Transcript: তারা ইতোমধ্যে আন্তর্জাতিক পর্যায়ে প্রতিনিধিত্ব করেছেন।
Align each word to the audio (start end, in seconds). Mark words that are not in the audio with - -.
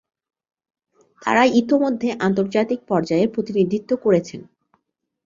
তারা 1.21 1.43
ইতোমধ্যে 1.59 2.09
আন্তর্জাতিক 2.19 2.79
পর্যায়ে 2.87 3.25
প্রতিনিধিত্ব 3.27 3.91
করেছেন। 3.95 4.41